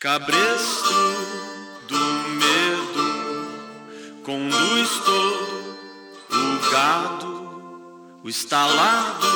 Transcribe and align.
Cabresto 0.00 0.94
do 1.88 1.98
medo 2.38 4.22
conduz 4.22 4.90
todo 5.04 5.76
o 6.30 6.70
gado, 6.70 8.20
o 8.22 8.28
estalado 8.28 9.26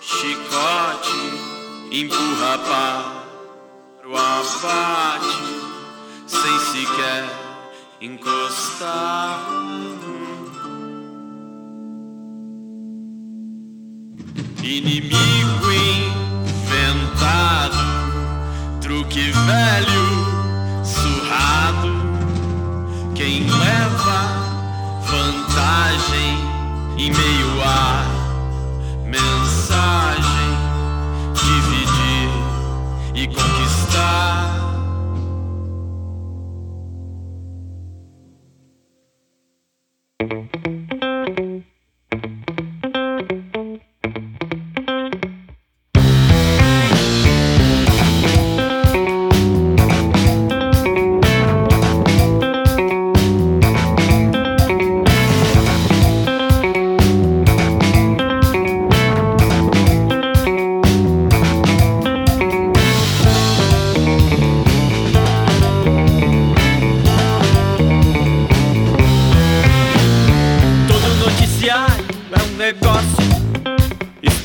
chicote 0.00 1.92
empurra 1.92 2.58
para 2.58 4.08
o 4.08 4.16
abate 4.16 5.44
sem 6.26 6.58
sequer 6.58 7.24
encostar. 8.00 9.46
Inimigo 14.60 15.70
inventado 15.70 16.07
truque 18.88 19.30
velho, 19.30 20.82
surrado. 20.82 21.92
Quem 23.14 23.42
leva 23.42 24.20
vantagem 25.04 26.38
em 26.96 27.12
meio 27.12 27.62
à 27.62 28.06
mensagem, 29.04 30.56
dividir 31.34 32.30
e 33.14 33.26
conquistar. 33.26 34.67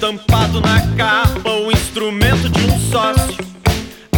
Estampado 0.04 0.60
na 0.60 0.82
capa, 0.98 1.50
o 1.50 1.72
instrumento 1.72 2.50
de 2.50 2.66
um 2.66 2.78
sócio. 2.92 3.38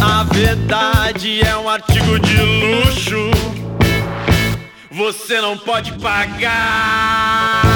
A 0.02 0.24
verdade 0.24 1.40
é 1.46 1.56
um 1.56 1.68
artigo 1.68 2.18
de 2.18 2.36
luxo. 2.36 3.30
Você 4.90 5.40
não 5.40 5.56
pode 5.56 5.92
pagar. 5.92 7.75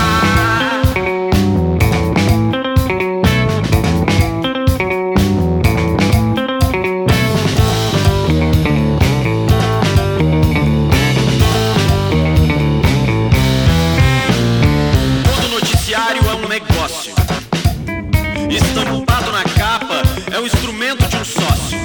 É 20.40 20.42
um 20.42 20.46
instrumento 20.46 21.06
de 21.06 21.16
um 21.16 21.24
sócio. 21.24 21.78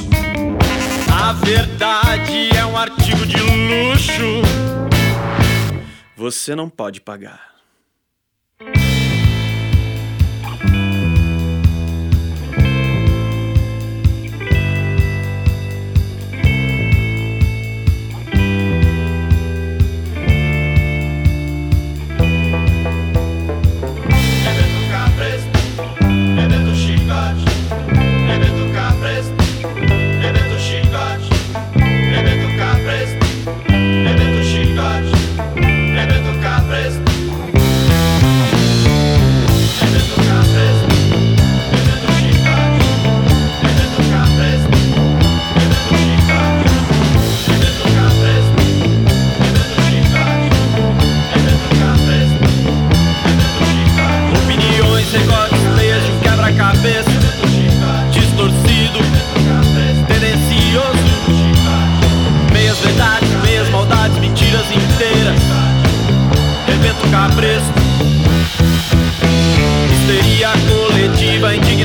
A 1.14 1.34
verdade 1.34 2.56
é 2.56 2.66
um 2.66 2.78
artigo 2.78 3.26
de 3.26 3.36
luxo. 3.36 4.42
Você 6.16 6.56
não 6.56 6.70
pode 6.70 7.02
pagar. 7.02 7.55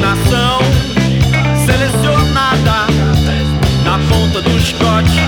imaginação 0.00 0.61
selecionada 1.66 2.87
na 3.84 3.99
ponta 4.09 4.41
do 4.41 4.56
escote. 4.56 5.21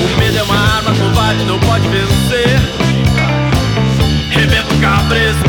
O 0.00 0.18
medo 0.18 0.38
é 0.38 0.42
uma 0.42 0.76
arma 0.76 0.94
covarde, 0.94 1.44
não 1.44 1.58
pode 1.60 1.86
vencer. 1.88 2.58
Rebento 4.30 4.74
cabresto. 4.80 5.45